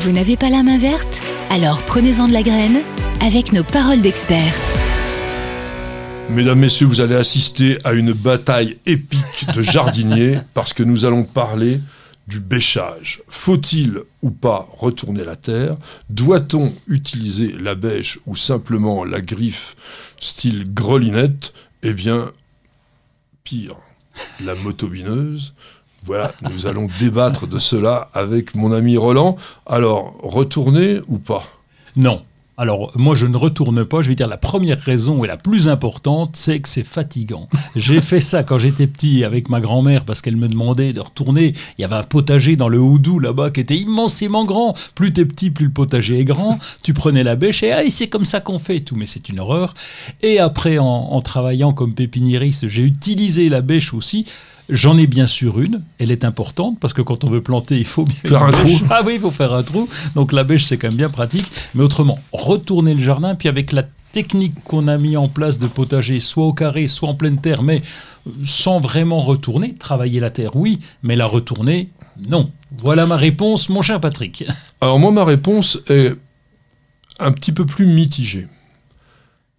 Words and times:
Vous 0.00 0.12
n'avez 0.12 0.36
pas 0.36 0.48
la 0.48 0.62
main 0.62 0.78
verte? 0.78 1.20
Alors 1.50 1.82
prenez-en 1.82 2.28
de 2.28 2.32
la 2.32 2.44
graine 2.44 2.82
avec 3.20 3.52
nos 3.52 3.64
paroles 3.64 4.00
d'experts. 4.00 4.54
Mesdames, 6.30 6.60
Messieurs, 6.60 6.86
vous 6.86 7.00
allez 7.00 7.16
assister 7.16 7.78
à 7.82 7.94
une 7.94 8.12
bataille 8.12 8.78
épique 8.86 9.46
de 9.52 9.60
jardiniers 9.60 10.38
parce 10.54 10.72
que 10.72 10.84
nous 10.84 11.04
allons 11.04 11.24
parler 11.24 11.80
du 12.28 12.38
bêchage. 12.38 13.22
Faut-il 13.26 13.98
ou 14.22 14.30
pas 14.30 14.68
retourner 14.72 15.24
la 15.24 15.34
terre? 15.34 15.74
Doit-on 16.10 16.72
utiliser 16.86 17.56
la 17.58 17.74
bêche 17.74 18.20
ou 18.26 18.36
simplement 18.36 19.02
la 19.04 19.20
griffe 19.20 19.74
style 20.20 20.72
grelinette? 20.72 21.52
Eh 21.82 21.92
bien, 21.92 22.30
pire, 23.42 23.74
la 24.44 24.54
motobineuse. 24.54 25.54
Voilà, 26.04 26.32
nous 26.42 26.66
allons 26.66 26.88
débattre 26.98 27.46
de 27.46 27.58
cela 27.58 28.08
avec 28.14 28.54
mon 28.54 28.72
ami 28.72 28.96
Roland. 28.96 29.36
Alors, 29.66 30.14
retourner 30.22 31.00
ou 31.08 31.18
pas? 31.18 31.42
Non. 31.96 32.22
Alors, 32.60 32.90
moi, 32.96 33.14
je 33.14 33.26
ne 33.26 33.36
retourne 33.36 33.84
pas. 33.84 34.02
Je 34.02 34.08
vais 34.08 34.16
dire 34.16 34.26
la 34.26 34.36
première 34.36 34.80
raison 34.80 35.22
et 35.22 35.28
la 35.28 35.36
plus 35.36 35.68
importante, 35.68 36.34
c'est 36.34 36.58
que 36.58 36.68
c'est 36.68 36.82
fatigant. 36.82 37.48
J'ai 37.76 38.00
fait 38.00 38.18
ça 38.18 38.42
quand 38.42 38.58
j'étais 38.58 38.88
petit 38.88 39.22
avec 39.22 39.48
ma 39.48 39.60
grand-mère 39.60 40.04
parce 40.04 40.22
qu'elle 40.22 40.36
me 40.36 40.48
demandait 40.48 40.92
de 40.92 40.98
retourner. 40.98 41.52
Il 41.78 41.82
y 41.82 41.84
avait 41.84 41.94
un 41.94 42.02
potager 42.02 42.56
dans 42.56 42.68
le 42.68 42.80
Houdou 42.80 43.20
là-bas 43.20 43.50
qui 43.50 43.60
était 43.60 43.76
immensément 43.76 44.44
grand. 44.44 44.76
Plus 44.96 45.12
t'es 45.12 45.24
petit, 45.24 45.50
plus 45.50 45.66
le 45.66 45.72
potager 45.72 46.18
est 46.18 46.24
grand. 46.24 46.58
Tu 46.82 46.94
prenais 46.94 47.22
la 47.22 47.36
bêche 47.36 47.62
et 47.62 47.70
ah, 47.70 47.82
c'est 47.90 48.08
comme 48.08 48.24
ça 48.24 48.40
qu'on 48.40 48.58
fait 48.58 48.80
tout. 48.80 48.96
Mais 48.96 49.06
c'est 49.06 49.28
une 49.28 49.38
horreur. 49.38 49.74
Et 50.22 50.40
après, 50.40 50.78
en, 50.78 50.84
en 50.84 51.20
travaillant 51.20 51.72
comme 51.72 51.94
pépiniériste, 51.94 52.66
j'ai 52.66 52.82
utilisé 52.82 53.48
la 53.50 53.60
bêche 53.60 53.94
aussi. 53.94 54.26
J'en 54.68 54.98
ai 54.98 55.06
bien 55.06 55.26
sûr 55.26 55.60
une, 55.60 55.82
elle 55.98 56.10
est 56.10 56.24
importante 56.24 56.78
parce 56.78 56.92
que 56.92 57.00
quand 57.00 57.24
on 57.24 57.30
veut 57.30 57.42
planter, 57.42 57.78
il 57.78 57.86
faut 57.86 58.04
bien 58.04 58.16
faire 58.22 58.42
un 58.42 58.52
trou. 58.52 58.78
Ah 58.90 59.00
oui, 59.04 59.14
il 59.14 59.20
faut 59.20 59.30
faire 59.30 59.54
un 59.54 59.62
trou. 59.62 59.88
Donc 60.14 60.32
la 60.32 60.44
bêche, 60.44 60.66
c'est 60.66 60.76
quand 60.76 60.88
même 60.88 60.96
bien 60.96 61.08
pratique. 61.08 61.46
Mais 61.74 61.82
autrement, 61.82 62.18
retourner 62.32 62.92
le 62.92 63.00
jardin, 63.00 63.34
puis 63.34 63.48
avec 63.48 63.72
la 63.72 63.84
technique 64.12 64.54
qu'on 64.64 64.88
a 64.88 64.98
mis 64.98 65.16
en 65.16 65.28
place 65.28 65.58
de 65.58 65.66
potager, 65.66 66.20
soit 66.20 66.44
au 66.44 66.52
carré, 66.52 66.86
soit 66.86 67.08
en 67.08 67.14
pleine 67.14 67.40
terre, 67.40 67.62
mais 67.62 67.82
sans 68.44 68.80
vraiment 68.80 69.22
retourner, 69.22 69.74
travailler 69.74 70.20
la 70.20 70.30
terre, 70.30 70.56
oui, 70.56 70.80
mais 71.02 71.16
la 71.16 71.26
retourner, 71.26 71.90
non. 72.28 72.50
Voilà 72.82 73.06
ma 73.06 73.16
réponse, 73.16 73.68
mon 73.70 73.80
cher 73.80 74.00
Patrick. 74.00 74.44
Alors 74.80 74.98
moi, 74.98 75.12
ma 75.12 75.24
réponse 75.24 75.78
est 75.88 76.14
un 77.18 77.32
petit 77.32 77.52
peu 77.52 77.64
plus 77.64 77.86
mitigée. 77.86 78.48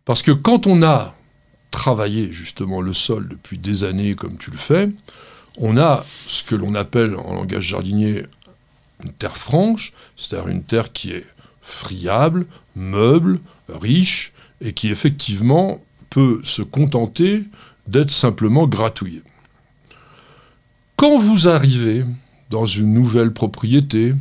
Parce 0.06 0.22
que 0.22 0.32
quand 0.32 0.68
on 0.68 0.84
a 0.84 1.16
travailler 1.72 2.32
justement 2.32 2.82
le 2.82 2.94
sol 2.94 3.28
depuis 3.30 3.58
des 3.58 3.84
années 3.84 4.16
comme 4.16 4.38
tu 4.38 4.52
le 4.52 4.58
fais, 4.58 4.90
on 5.58 5.78
a 5.78 6.06
ce 6.28 6.44
que 6.44 6.56
l'on 6.56 6.76
appelle 6.76 7.16
en 7.16 7.34
langage 7.34 7.64
jardinier 7.64 8.26
une 9.04 9.12
terre 9.12 9.38
franche, 9.38 9.94
c'est-à-dire 10.16 10.50
une 10.50 10.64
terre 10.64 10.92
qui 10.92 11.12
est 11.12 11.26
friable, 11.62 12.46
meuble, 12.76 13.40
riche, 13.70 14.34
et 14.62 14.74
qui 14.74 14.90
effectivement 14.90 15.82
peut 16.10 16.42
se 16.44 16.62
contenter 16.62 17.44
d'être 17.88 18.12
simplement 18.12 18.68
gratouillée. 18.68 19.24
Quand 20.96 21.18
vous 21.18 21.48
arrivez 21.48 22.04
dans 22.50 22.66
une 22.66 22.94
nouvelle 22.94 23.32
propriété 23.32 24.14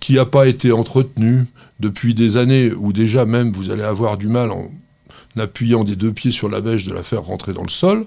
qui 0.00 0.14
n'a 0.14 0.26
pas 0.26 0.46
été 0.46 0.72
entretenue 0.72 1.46
depuis 1.80 2.14
des 2.14 2.36
années, 2.36 2.72
ou 2.72 2.92
déjà 2.92 3.24
même 3.24 3.52
vous 3.52 3.70
allez 3.70 3.82
avoir 3.82 4.18
du 4.18 4.28
mal 4.28 4.50
en 4.50 4.70
appuyant 5.38 5.84
des 5.84 5.96
deux 5.96 6.12
pieds 6.12 6.30
sur 6.30 6.48
la 6.48 6.60
bêche 6.60 6.84
de 6.84 6.92
la 6.92 7.02
faire 7.02 7.22
rentrer 7.22 7.52
dans 7.52 7.62
le 7.62 7.70
sol, 7.70 8.06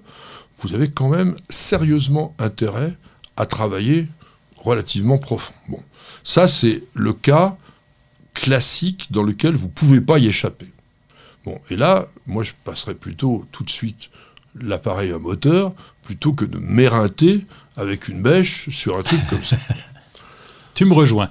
vous 0.61 0.75
avez 0.75 0.89
quand 0.89 1.09
même 1.09 1.35
sérieusement 1.49 2.35
intérêt 2.39 2.93
à 3.37 3.45
travailler 3.45 4.07
relativement 4.57 5.17
profond. 5.17 5.53
Bon, 5.67 5.81
ça 6.23 6.47
c'est 6.47 6.83
le 6.93 7.13
cas 7.13 7.57
classique 8.33 9.07
dans 9.11 9.23
lequel 9.23 9.55
vous 9.55 9.67
ne 9.67 9.71
pouvez 9.71 10.02
pas 10.02 10.19
y 10.19 10.27
échapper. 10.27 10.67
Bon, 11.45 11.59
et 11.69 11.75
là, 11.75 12.07
moi 12.27 12.43
je 12.43 12.53
passerai 12.63 12.93
plutôt 12.93 13.45
tout 13.52 13.63
de 13.63 13.69
suite 13.69 14.09
l'appareil 14.59 15.11
à 15.11 15.17
moteur 15.17 15.73
plutôt 16.03 16.33
que 16.33 16.45
de 16.45 16.58
m'éreinter 16.58 17.45
avec 17.77 18.08
une 18.08 18.21
bêche 18.21 18.70
sur 18.70 18.97
un 18.97 19.03
truc 19.03 19.20
comme 19.30 19.43
ça. 19.43 19.58
Tu 20.73 20.86
me 20.86 20.93
rejoins. 20.93 21.30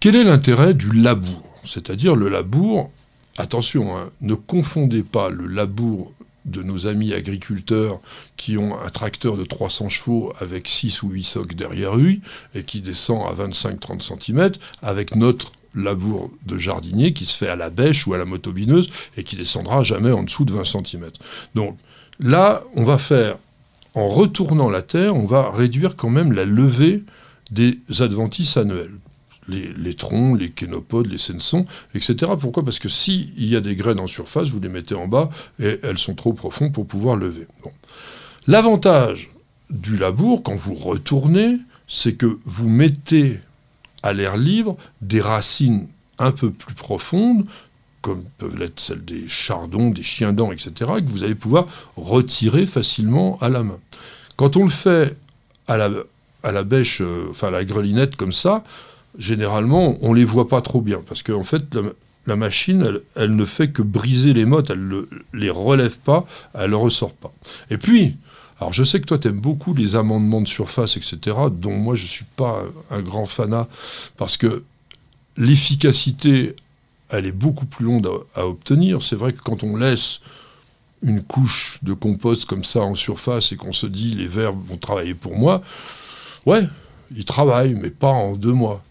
Quel 0.00 0.16
est 0.16 0.24
l'intérêt 0.24 0.74
du 0.74 0.90
labour? 0.90 1.42
C'est-à-dire 1.64 2.16
le 2.16 2.28
labour, 2.28 2.90
Attention, 3.38 3.96
hein, 3.96 4.10
ne 4.20 4.34
confondez 4.34 5.02
pas 5.02 5.30
le 5.30 5.46
labour 5.46 6.12
de 6.44 6.62
nos 6.62 6.86
amis 6.86 7.12
agriculteurs 7.14 8.00
qui 8.36 8.58
ont 8.58 8.78
un 8.78 8.90
tracteur 8.90 9.36
de 9.36 9.44
300 9.44 9.88
chevaux 9.88 10.32
avec 10.40 10.68
6 10.68 11.02
ou 11.02 11.10
8 11.10 11.22
socs 11.22 11.54
derrière 11.54 11.96
lui 11.96 12.20
et 12.54 12.64
qui 12.64 12.80
descend 12.80 13.22
à 13.26 13.46
25-30 13.46 14.02
cm 14.02 14.52
avec 14.82 15.14
notre 15.14 15.52
labour 15.74 16.30
de 16.46 16.58
jardinier 16.58 17.12
qui 17.12 17.24
se 17.24 17.36
fait 17.36 17.48
à 17.48 17.56
la 17.56 17.70
bêche 17.70 18.06
ou 18.06 18.12
à 18.12 18.18
la 18.18 18.24
motobineuse 18.24 18.90
et 19.16 19.24
qui 19.24 19.36
descendra 19.36 19.82
jamais 19.82 20.12
en 20.12 20.24
dessous 20.24 20.44
de 20.44 20.52
20 20.52 20.64
cm. 20.64 21.10
Donc 21.54 21.78
là, 22.20 22.62
on 22.74 22.84
va 22.84 22.98
faire, 22.98 23.36
en 23.94 24.08
retournant 24.08 24.68
la 24.68 24.82
terre, 24.82 25.14
on 25.16 25.26
va 25.26 25.50
réduire 25.50 25.96
quand 25.96 26.10
même 26.10 26.32
la 26.32 26.44
levée 26.44 27.04
des 27.50 27.78
adventices 28.00 28.56
annuels 28.56 28.98
les, 29.48 29.94
troncs, 29.94 30.38
les 30.38 30.50
kénopodes, 30.50 31.06
les 31.06 31.18
sensons, 31.18 31.66
etc. 31.94 32.32
Pourquoi? 32.38 32.64
Parce 32.64 32.78
que 32.78 32.88
s'il 32.88 33.44
y 33.44 33.56
a 33.56 33.60
des 33.60 33.76
graines 33.76 34.00
en 34.00 34.06
surface, 34.06 34.48
vous 34.48 34.60
les 34.60 34.68
mettez 34.68 34.94
en 34.94 35.08
bas 35.08 35.30
et 35.58 35.78
elles 35.82 35.98
sont 35.98 36.14
trop 36.14 36.32
profondes 36.32 36.72
pour 36.72 36.86
pouvoir 36.86 37.16
lever. 37.16 37.46
L'avantage 38.46 39.30
du 39.70 39.96
labour, 39.96 40.42
quand 40.42 40.54
vous 40.54 40.74
retournez, 40.74 41.58
c'est 41.88 42.14
que 42.14 42.38
vous 42.44 42.68
mettez 42.68 43.40
à 44.02 44.12
l'air 44.12 44.36
libre 44.36 44.76
des 45.00 45.20
racines 45.20 45.86
un 46.18 46.32
peu 46.32 46.50
plus 46.50 46.74
profondes, 46.74 47.44
comme 48.00 48.24
peuvent 48.38 48.56
l'être 48.56 48.80
celles 48.80 49.04
des 49.04 49.28
chardons, 49.28 49.90
des 49.90 50.02
chiens-dents, 50.02 50.52
etc., 50.52 50.72
que 50.78 51.10
vous 51.10 51.22
allez 51.24 51.34
pouvoir 51.34 51.66
retirer 51.96 52.66
facilement 52.66 53.38
à 53.40 53.48
la 53.48 53.62
main. 53.62 53.78
Quand 54.36 54.56
on 54.56 54.64
le 54.64 54.70
fait 54.70 55.16
à 55.68 55.76
la, 55.76 56.64
bêche, 56.64 57.00
euh, 57.00 57.28
enfin 57.30 57.48
à 57.48 57.50
la 57.52 57.64
grelinette 57.64 58.16
comme 58.16 58.32
ça, 58.32 58.64
généralement, 59.18 59.96
on 60.00 60.12
ne 60.12 60.16
les 60.16 60.24
voit 60.24 60.48
pas 60.48 60.60
trop 60.60 60.80
bien, 60.80 61.00
parce 61.06 61.22
qu'en 61.22 61.42
fait, 61.42 61.64
la, 62.26 62.36
machine, 62.36 63.00
elle, 63.16 63.34
ne 63.34 63.44
fait 63.44 63.70
que 63.70 63.82
briser 63.82 64.32
les 64.32 64.44
mottes, 64.44 64.70
elle 64.70 64.86
ne 64.88 65.02
les 65.32 65.50
relève 65.50 65.98
pas, 65.98 66.26
elle 66.54 66.70
ne 66.70 66.76
ressort 66.76 67.12
pas. 67.12 67.32
Et 67.70 67.76
puis, 67.76 68.16
alors 68.60 68.72
je 68.72 68.84
sais 68.84 69.00
que 69.00 69.06
toi, 69.06 69.18
tu 69.18 69.28
aimes 69.28 69.40
beaucoup 69.40 69.74
les 69.74 69.96
amendements 69.96 70.40
de 70.40 70.48
surface, 70.48 70.96
etc., 70.96 71.36
dont 71.50 71.76
moi, 71.76 71.94
je 71.94 72.04
ne 72.04 72.08
suis 72.08 72.24
pas 72.36 72.62
un, 72.90 73.02
grand 73.02 73.26
fanat, 73.26 73.68
parce 74.16 74.36
que 74.36 74.64
l'efficacité, 75.36 76.54
elle 77.08 77.26
est 77.26 77.32
beaucoup 77.32 77.66
plus 77.66 77.84
longue 77.84 78.08
à, 78.34 78.46
obtenir. 78.46 79.02
C'est 79.02 79.16
vrai 79.16 79.32
que 79.32 79.42
quand 79.42 79.64
on 79.64 79.76
laisse 79.76 80.20
une 81.02 81.22
couche 81.22 81.78
de 81.82 81.92
compost 81.92 82.44
comme 82.44 82.62
ça 82.62 82.80
en 82.80 82.94
surface 82.94 83.50
et 83.50 83.56
qu'on 83.56 83.72
se 83.72 83.86
dit 83.86 84.10
les 84.10 84.28
vers 84.28 84.52
vont 84.52 84.76
travailler 84.76 85.14
pour 85.14 85.36
moi, 85.36 85.60
ouais, 86.46 86.62
ils 87.14 87.24
travaillent, 87.24 87.74
mais 87.74 87.90
pas 87.90 88.08
en 88.08 88.36
deux 88.36 88.52
mois. 88.52 88.82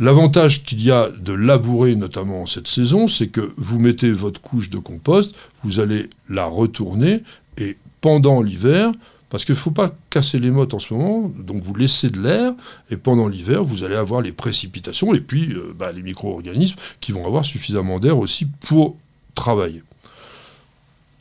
L'avantage 0.00 0.64
qu'il 0.64 0.82
y 0.82 0.90
a 0.90 1.08
de 1.08 1.32
labourer, 1.32 1.94
notamment 1.94 2.42
en 2.42 2.46
cette 2.46 2.66
saison, 2.66 3.06
c'est 3.06 3.28
que 3.28 3.52
vous 3.56 3.78
mettez 3.78 4.10
votre 4.10 4.40
couche 4.40 4.68
de 4.68 4.78
compost, 4.78 5.36
vous 5.62 5.78
allez 5.78 6.10
la 6.28 6.46
retourner, 6.46 7.22
et 7.58 7.76
pendant 8.00 8.42
l'hiver, 8.42 8.90
parce 9.30 9.44
qu'il 9.44 9.54
ne 9.54 9.58
faut 9.58 9.70
pas 9.70 9.94
casser 10.10 10.38
les 10.38 10.50
mottes 10.50 10.74
en 10.74 10.80
ce 10.80 10.94
moment, 10.94 11.30
donc 11.38 11.62
vous 11.62 11.74
laissez 11.74 12.10
de 12.10 12.20
l'air, 12.20 12.54
et 12.90 12.96
pendant 12.96 13.28
l'hiver, 13.28 13.62
vous 13.62 13.84
allez 13.84 13.94
avoir 13.94 14.20
les 14.20 14.32
précipitations, 14.32 15.14
et 15.14 15.20
puis 15.20 15.52
euh, 15.52 15.72
bah, 15.78 15.92
les 15.92 16.02
micro-organismes 16.02 16.76
qui 17.00 17.12
vont 17.12 17.24
avoir 17.24 17.44
suffisamment 17.44 18.00
d'air 18.00 18.18
aussi 18.18 18.46
pour 18.46 18.96
travailler. 19.36 19.82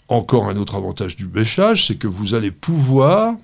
Encore 0.07 0.49
un 0.49 0.57
autre 0.57 0.75
avantage 0.75 1.15
du 1.15 1.27
bêchage, 1.27 1.87
c'est 1.87 1.95
que 1.95 2.07
vous 2.07 2.33
allez 2.33 2.51
pouvoir 2.51 3.35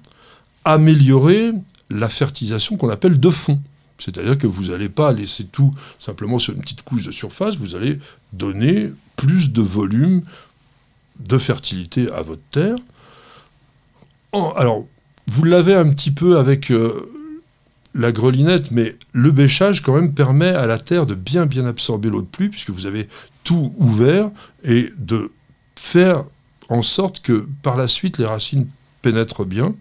améliorer 0.66 1.52
la 1.90 2.10
fertilisation 2.10 2.78
qu'on 2.78 2.90
appelle 2.90 3.20
de 3.20 3.30
fond. 3.30 3.60
C'est-à-dire 4.00 4.38
que 4.38 4.48
vous 4.48 4.66
n'allez 4.66 4.90
pas 4.90 5.12
laisser 5.12 5.46
tout 5.46 5.72
simplement 6.00 6.40
sur 6.40 6.54
une 6.54 6.62
petite 6.62 6.84
couche 6.84 7.04
de 7.04 7.12
surface, 7.12 7.58
vous 7.58 7.76
allez 7.76 8.00
donner 8.34 8.92
plus 9.16 9.52
de 9.52 9.62
volume 9.62 10.24
de 11.20 11.38
fertilité 11.38 12.12
à 12.12 12.22
votre 12.22 12.42
terre. 12.52 12.78
alors, 14.56 14.86
vous 15.28 15.44
l'avez 15.44 15.76
un 15.76 15.90
petit 15.90 16.12
peu 16.12 16.38
avec 16.38 16.72
euh, 16.72 17.12
la 17.94 18.12
grelinette, 18.12 18.72
mais 18.72 18.96
le 19.12 19.32
bêchage 19.32 19.82
quand 19.82 19.94
même 19.94 20.14
permet 20.14 20.50
à 20.50 20.66
la 20.66 20.80
terre 20.80 21.06
de 21.06 21.16
bien 21.16 21.46
bien 21.46 21.66
absorber 21.66 22.10
l'eau 22.10 22.22
de 22.22 22.28
pluie, 22.28 22.50
puisque 22.50 22.70
vous 22.70 22.86
avez 22.86 23.08
tout 23.44 23.74
ouvert, 23.78 24.32
et 24.64 24.94
de 24.98 25.32
faire 25.76 26.24
en 26.70 26.82
sorte 26.82 27.22
que 27.22 27.48
par 27.62 27.78
la 27.78 27.88
suite 27.88 28.18
les 28.18 28.26
racines 28.26 28.68
pénètrent 29.02 29.46
bien. 29.46 29.76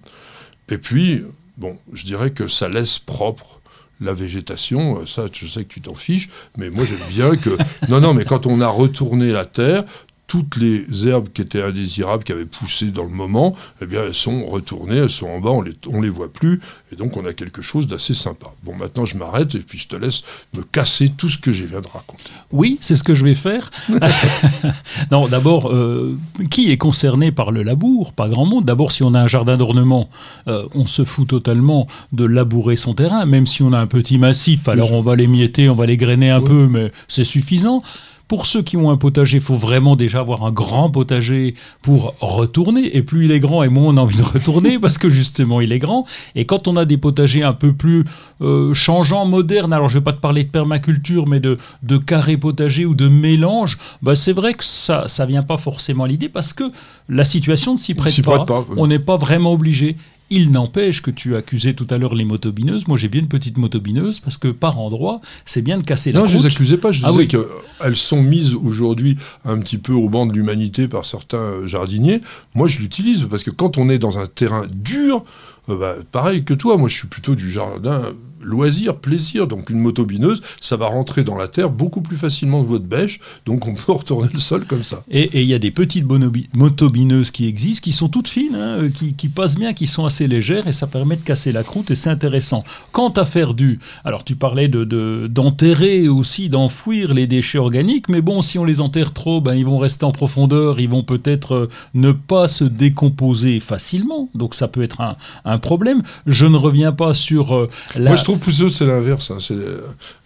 Et 0.69 0.79
puis, 0.79 1.23
bon, 1.57 1.79
je 1.93 2.05
dirais 2.05 2.31
que 2.31 2.49
ça 2.49 2.69
laisse 2.69 2.99
propre 2.99 3.58
la 4.01 4.13
végétation, 4.13 5.01
euh, 5.01 5.07
ça 5.07 5.27
je 5.33 5.47
sais 5.47 5.65
que 5.65 5.73
tu 5.73 5.81
t'en 5.81 5.95
fiches, 5.95 6.29
mais 6.57 6.71
moi 6.71 6.85
j'aime 6.85 6.99
bien 7.11 7.37
que... 7.37 7.51
Non, 7.89 8.01
non, 8.01 8.15
mais 8.15 8.25
quand 8.25 8.47
on 8.47 8.61
a 8.61 8.69
retourné 8.69 9.33
la 9.33 9.45
terre, 9.45 9.85
toutes 10.29 10.57
les 10.57 11.09
herbes 11.09 11.29
qui 11.33 11.43
étaient 11.43 11.63
indésirables, 11.63 12.23
qui 12.23 12.33
avaient 12.33 12.45
poussé 12.45 12.91
dans 12.91 13.03
le 13.03 13.09
moment, 13.09 13.57
eh 13.83 13.87
bien, 13.87 14.03
elles 14.05 14.15
sont 14.15 14.47
retournées, 14.47 14.99
elles 14.99 15.11
sont 15.11 15.27
en 15.27 15.41
bas, 15.41 15.51
on 15.51 15.63
les, 15.63 15.73
on 15.91 16.01
les 16.01 16.11
voit 16.11 16.33
plus, 16.33 16.61
et 16.93 16.97
donc 16.97 17.17
on 17.17 17.27
a 17.27 17.33
quelque 17.33 17.63
chose 17.63 17.87
d'assez 17.87 18.15
sympa. 18.15 18.49
Bon, 18.63 18.75
maintenant 18.77 19.07
je 19.07 19.17
m'arrête 19.17 19.55
et 19.55 19.61
puis 19.61 19.79
je 19.79 19.89
te 19.89 19.97
laisse 19.97 20.23
me 20.55 20.63
casser 20.63 21.09
tout 21.09 21.29
ce 21.29 21.39
que 21.39 21.51
j'ai 21.51 21.65
viens 21.65 21.81
de 21.81 21.87
raconter. 21.87 22.31
Oui, 22.53 22.79
c'est 22.81 22.95
ce 22.95 23.03
que 23.03 23.15
je 23.15 23.25
vais 23.25 23.35
faire. 23.35 23.71
non, 25.11 25.29
d'abord, 25.29 25.73
euh, 25.73 26.19
qui 26.51 26.71
est 26.71 26.77
concerné 26.77 27.33
par 27.33 27.51
le 27.51 27.63
labour? 27.63 28.13
Pas 28.13 28.29
grand 28.29 28.45
monde. 28.45 28.67
D'abord, 28.67 28.93
si 28.93 29.03
on 29.03 29.15
a 29.15 29.21
un 29.21 29.29
jardin 29.29 29.57
d'ornement, 29.57 30.11
euh, 30.47 30.67
on 30.75 30.87
se 30.87 31.05
fout 31.05 31.29
totalement 31.29 31.87
de 32.13 32.25
labourer 32.25 32.77
son 32.77 32.93
terrain, 32.95 33.25
même 33.25 33.47
si 33.47 33.63
on 33.63 33.73
a 33.73 33.79
un 33.79 33.87
petit 33.87 34.19
massif, 34.19 34.69
alors 34.69 34.93
on 34.93 35.01
va 35.01 35.17
les 35.17 35.27
mietter, 35.27 35.69
on 35.71 35.75
va 35.75 35.87
les 35.87 35.97
grainer 35.97 36.31
un 36.31 36.43
peu, 36.43 36.69
mais 36.69 36.93
c'est 37.09 37.25
suffisant. 37.25 37.83
Pour 38.29 38.47
ceux 38.47 38.63
qui 38.63 38.77
ont 38.77 38.91
un 38.91 38.97
potager, 38.97 39.39
il 39.39 39.43
faut 39.43 39.57
vraiment 39.57 39.97
déjà 39.97 40.21
avoir 40.21 40.45
un 40.45 40.53
grand 40.53 40.91
potager 40.91 41.55
pour 41.83 42.15
retourner. 42.21 42.97
Et 42.97 43.03
plus 43.03 43.25
il 43.25 43.33
est 43.33 43.41
grand, 43.41 43.63
et 43.63 43.69
moins 43.69 43.95
on 43.95 43.97
a 43.97 44.03
envie 44.03 44.19
de 44.19 44.23
retourner 44.35 44.79
parce 44.79 44.99
que 44.99 45.09
justement 45.09 45.61
il 45.61 45.73
est 45.73 45.79
grand. 45.79 46.07
Et 46.35 46.45
quand 46.45 46.69
on 46.69 46.77
a 46.77 46.85
des 46.85 46.99
potagers 46.99 47.43
un 47.43 47.55
peu 47.55 47.73
plus 47.73 48.05
euh, 48.43 48.75
changeants, 48.75 49.27
modernes, 49.27 49.73
alors 49.73 49.89
je 49.89 49.97
ne 49.97 50.01
vais 50.01 50.05
pas 50.05 50.13
te 50.13 50.21
parler 50.21 50.45
de 50.45 50.51
permaculture, 50.51 51.27
mais 51.27 51.41
de, 51.41 51.59
de 51.83 51.97
carré 51.97 52.37
potager 52.37 52.85
ou 52.85 52.95
de 52.95 53.09
mélange, 53.09 53.79
bah 54.03 54.15
c'est 54.15 54.33
vrai 54.33 54.55
que 54.55 54.65
ça 54.65 55.07
ne 55.21 55.27
vient 55.27 55.43
pas 55.43 55.57
forcément 55.57 56.05
à 56.05 56.09
l'idée 56.09 56.29
parce 56.29 56.53
que 56.53 56.65
la 57.09 57.25
situation 57.25 57.75
ne 57.75 57.79
s'y 57.79 57.95
prête, 57.95 58.23
pas. 58.23 58.47
On 58.77 58.87
n'est 58.87 58.99
pas 58.99 59.17
vraiment 59.17 59.53
obligé. 59.53 59.97
Il 60.31 60.51
n'empêche 60.51 61.01
que 61.01 61.11
tu 61.11 61.37
accusais 61.37 61.75
tout 61.75 61.87
à 61.91 61.99
l'heure 61.99 62.15
les 62.15 62.25
motobineuses. 62.25 62.87
Moi, 62.87 62.99
j'ai 62.99 63.09
bien 63.09 63.23
une 63.23 63.29
petite 63.29 63.57
motobineuse 63.57 64.21
parce 64.21 64.37
que 64.37 64.49
par 64.49 64.79
endroit, 64.79 65.21
c'est 65.45 65.63
bien 65.63 65.79
de 65.79 65.83
casser 65.83 66.13
la 66.13 66.21
Non, 66.21 66.27
je 66.27 66.37
ne 66.37 66.43
les 66.43 66.47
accusais 66.47 66.77
pas. 66.77 66.93
Je 66.93 67.03
ah 67.05 67.13
disais 67.13 67.27
qu'elles 67.27 67.97
sont 67.97 68.23
mises 68.23 68.55
aujourd'hui 68.55 69.17
un 69.45 69.59
petit 69.59 69.79
peu 69.79 69.93
au 69.93 70.09
banc 70.09 70.27
de 70.27 70.33
l'humanité 70.33 70.87
par 70.87 71.05
certains 71.05 71.67
jardiniers. 71.67 72.21
Moi, 72.55 72.69
je 72.69 72.79
l'utilise 72.79 73.27
parce 73.31 73.43
que 73.43 73.51
quand 73.51 73.79
on 73.79 73.89
est 73.89 73.99
dans 73.99 74.19
un 74.19 74.27
terrain 74.27 74.67
dur, 74.71 75.25
euh, 75.69 75.79
bah, 75.79 75.97
pareil 76.13 76.45
que 76.45 76.55
toi, 76.55 76.77
moi, 76.77 76.89
je 76.89 76.95
suis 76.95 77.09
plutôt 77.09 77.35
du 77.35 77.51
jardin 77.51 78.03
loisir, 78.43 78.97
plaisir. 78.97 79.47
Donc 79.47 79.71
une 79.71 79.79
motobineuse, 79.81 80.43
ça 80.61 80.77
va 80.77 80.87
rentrer 80.87 81.25
dans 81.25 81.37
la 81.37 81.49
terre 81.49 81.71
beaucoup 81.71 82.01
plus 82.01 82.17
facilement 82.17 82.63
que 82.63 82.69
votre 82.69 82.85
bêche, 82.85 83.21
donc 83.47 83.67
on 83.67 83.75
peut 83.75 83.93
retourner 83.93 84.29
le 84.33 84.41
sol 84.41 84.67
comme 84.67 84.85
ça. 84.85 85.03
Et 85.11 85.43
il 85.43 85.49
y 85.49 85.55
a 85.55 85.59
des 85.59 85.71
petites 85.71 86.07
motobineuses 86.55 87.31
qui 87.31 87.47
existent, 87.47 87.85
qui 87.85 87.93
sont 87.93 88.09
toutes 88.09 88.29
fines, 88.29 88.55
hein, 88.55 88.83
euh, 88.83 88.91
qui, 88.91 89.29
passent 89.29 89.57
bien, 89.57 89.73
qui 89.73 89.87
sont 89.87 90.05
assez 90.05 90.27
légères, 90.27 90.67
et 90.67 90.73
ça 90.73 90.87
permet 90.87 91.17
de 91.17 91.23
casser 91.23 91.53
la 91.53 91.63
croûte, 91.63 91.91
et 91.91 91.95
c'est 91.95 92.11
intéressant. 92.11 92.65
Quant 92.93 93.11
à 93.11 93.25
faire 93.25 93.55
du... 93.55 93.79
Alors 94.05 94.25
tu 94.25 94.37
parlais 94.37 94.69
d'enterrer 94.69 96.03
de, 96.03 96.09
aussi, 96.09 96.49
d'enfouir 96.49 97.15
les 97.15 97.27
déchets 97.27 97.59
organiques, 97.59 98.09
mais 98.09 98.21
bon, 98.21 98.43
si 98.43 98.59
on 98.59 98.65
les 98.65 98.81
enterre 98.81 99.13
trop, 99.13 99.41
ben, 99.41 99.55
ils 99.55 99.65
vont 99.65 99.79
rester 99.79 100.05
en 100.05 100.13
profondeur, 100.13 100.81
ils 100.81 100.89
vont 100.89 101.03
peut-être 101.03 101.55
euh, 101.55 101.69
ne 101.95 102.13
pas 102.13 102.49
se 102.49 102.65
décomposer 102.65 103.61
facilement, 103.61 104.29
donc 104.35 104.55
ça 104.55 104.69
peut 104.69 104.83
être 104.83 105.01
un, 105.45 105.59
problème. 105.59 106.03
Je 106.27 106.47
ne 106.47 106.57
reviens 106.57 106.93
pas 106.93 107.15
sur 107.15 107.55
euh, 107.55 107.69
la 107.97 108.17
trouve 108.29 108.41
plutôt 108.41 108.69
c'est 108.69 108.87
l'inverse. 108.87 109.31
Hein. 109.31 109.39
C'est 109.41 109.57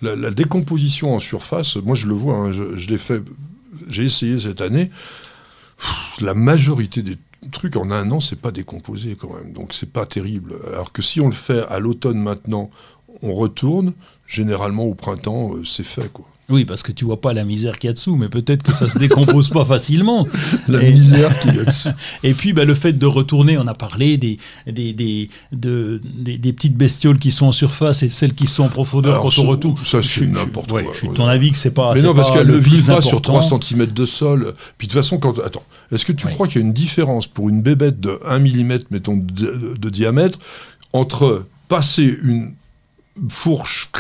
la, 0.02 0.31
décomposition 0.31 1.14
en 1.14 1.20
surface. 1.20 1.76
Moi, 1.76 1.94
je 1.94 2.06
le 2.08 2.14
vois. 2.14 2.37
Hein. 2.37 2.52
je, 2.52 2.88
l'ai 2.88 2.99
fait. 2.99 3.22
J'ai 3.88 4.04
essayé 4.04 4.38
cette 4.40 4.60
année. 4.60 4.90
la 6.20 6.34
majorité 6.34 7.02
des 7.02 7.16
trucs 7.52 7.76
en 7.76 7.90
un 7.90 8.10
an, 8.10 8.20
c'est 8.20 8.40
pas 8.40 8.50
décomposé 8.50 9.16
quand 9.16 9.32
même. 9.34 9.52
Donc 9.52 9.72
c'est 9.72 9.90
pas 9.90 10.06
terrible. 10.06 10.56
Alors 10.72 10.93
que 10.93 11.02
si 11.02 11.20
on 11.20 11.28
le 11.28 11.34
fait 11.34 11.64
à 11.69 11.78
l'automne 11.78 12.19
maintenant, 12.19 12.70
on 13.22 13.34
retourne. 13.34 13.93
Généralement 14.26 14.84
au 14.84 14.94
printemps, 14.94 15.55
euh, 15.55 15.64
c'est 15.64 15.84
fait 15.84 16.10
quoi. 16.12 16.26
Oui, 16.48 16.64
parce 16.64 16.82
que 16.82 16.92
tu 16.92 17.04
vois 17.04 17.20
pas 17.20 17.32
la 17.32 17.44
misère 17.44 17.78
qu'il 17.78 17.88
y 17.88 17.90
a 17.90 17.94
dessous, 17.94 18.16
mais 18.16 18.28
peut-être 18.28 18.62
que 18.62 18.72
ça 18.72 18.88
se 18.90 18.98
décompose 18.98 19.48
pas 19.48 19.64
facilement. 19.64 20.26
La 20.68 20.80
misère 20.80 21.38
qu'il 21.40 21.54
y 21.54 21.60
a 21.60 21.64
dessous. 21.64 21.88
Et 22.24 22.34
puis, 22.34 22.52
bah, 22.52 22.64
le 22.64 22.74
fait 22.74 22.92
de 22.92 23.06
retourner, 23.06 23.56
on 23.58 23.66
a 23.66 23.74
parlé 23.74 24.18
des, 24.18 24.38
des, 24.66 24.92
des, 24.92 25.28
des, 25.52 26.52
petites 26.52 26.76
bestioles 26.76 27.18
qui 27.18 27.30
sont 27.30 27.46
en 27.46 27.52
surface 27.52 28.02
et 28.02 28.08
celles 28.08 28.34
qui 28.34 28.46
sont 28.46 28.64
en 28.64 28.68
profondeur 28.68 29.20
quand 29.20 29.38
on 29.38 29.46
retourne. 29.46 29.76
Ça, 29.84 30.02
c'est 30.02 30.26
n'importe 30.26 30.70
quoi. 30.70 30.82
je 30.92 30.98
suis 30.98 31.08
de 31.08 31.14
ton 31.14 31.26
avis 31.26 31.52
que 31.52 31.56
c'est 31.56 31.70
pas. 31.70 31.94
Mais 31.94 32.02
non, 32.02 32.14
parce 32.14 32.30
qu'elles 32.30 32.46
ne 32.48 32.56
vivent 32.56 32.86
pas 32.86 33.00
sur 33.00 33.22
3 33.22 33.42
cm 33.42 33.86
de 33.86 34.04
sol. 34.04 34.54
Puis 34.78 34.88
de 34.88 34.92
toute 34.92 35.00
façon, 35.00 35.18
quand. 35.18 35.38
Attends, 35.38 35.64
est-ce 35.92 36.04
que 36.04 36.12
tu 36.12 36.26
crois 36.26 36.48
qu'il 36.48 36.60
y 36.60 36.64
a 36.64 36.66
une 36.66 36.74
différence 36.74 37.26
pour 37.26 37.48
une 37.48 37.62
bébête 37.62 38.00
de 38.00 38.18
1 38.26 38.40
mm, 38.40 38.78
mettons, 38.90 39.16
de 39.16 39.90
diamètre, 39.90 40.38
entre 40.92 41.46
passer 41.68 42.14
une 42.22 42.52
fourche, 43.28 43.90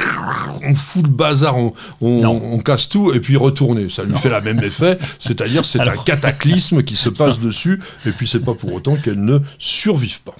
on 0.62 0.74
fout 0.74 1.02
le 1.04 1.10
bazar, 1.10 1.56
on, 2.00 2.58
casse 2.58 2.88
tout 2.88 3.12
et 3.12 3.20
puis 3.20 3.36
retourner. 3.36 3.88
Ça 3.88 4.04
lui 4.04 4.16
fait 4.16 4.28
la 4.28 4.40
même 4.40 4.60
effet, 4.60 4.98
c'est-à-dire 5.18 5.64
c'est 5.64 5.80
un 5.80 5.96
cataclysme 5.96 6.82
qui 6.82 6.96
se 6.96 7.08
passe 7.08 7.38
dessus 7.38 7.80
et 8.06 8.10
puis 8.10 8.26
c'est 8.26 8.40
pas 8.40 8.54
pour 8.54 8.72
autant 8.72 8.96
qu'elle 8.96 9.22
ne 9.24 9.38
survive 9.58 10.20
pas. 10.22 10.34